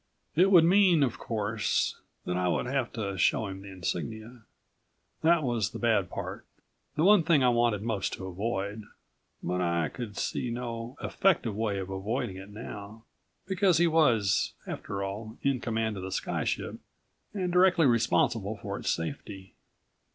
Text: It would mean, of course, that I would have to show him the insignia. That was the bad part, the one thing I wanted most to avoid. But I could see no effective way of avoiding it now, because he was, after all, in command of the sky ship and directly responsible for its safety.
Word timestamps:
It 0.35 0.49
would 0.49 0.63
mean, 0.63 1.03
of 1.03 1.19
course, 1.19 1.99
that 2.25 2.35
I 2.35 2.47
would 2.47 2.65
have 2.65 2.91
to 2.93 3.19
show 3.19 3.45
him 3.45 3.61
the 3.61 3.69
insignia. 3.71 4.45
That 5.21 5.43
was 5.43 5.69
the 5.69 5.77
bad 5.77 6.09
part, 6.09 6.47
the 6.95 7.03
one 7.03 7.21
thing 7.21 7.43
I 7.43 7.49
wanted 7.49 7.83
most 7.83 8.13
to 8.13 8.25
avoid. 8.25 8.83
But 9.43 9.61
I 9.61 9.89
could 9.89 10.17
see 10.17 10.49
no 10.49 10.97
effective 11.03 11.55
way 11.55 11.77
of 11.77 11.91
avoiding 11.91 12.37
it 12.37 12.49
now, 12.49 13.03
because 13.45 13.77
he 13.77 13.85
was, 13.85 14.53
after 14.65 15.03
all, 15.03 15.37
in 15.43 15.59
command 15.61 15.97
of 15.97 16.01
the 16.01 16.11
sky 16.11 16.45
ship 16.45 16.79
and 17.35 17.53
directly 17.53 17.85
responsible 17.85 18.57
for 18.57 18.79
its 18.79 18.89
safety. 18.89 19.53